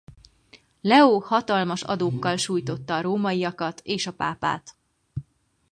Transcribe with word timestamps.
Leó 0.81 1.19
hatalmas 1.19 1.81
adókkal 1.81 2.37
sújtotta 2.37 2.95
a 2.95 3.01
rómaiakat 3.01 3.81
és 3.83 4.07
a 4.07 4.13
pápát. 4.13 4.75